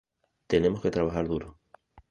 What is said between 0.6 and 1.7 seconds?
que trabajar duro.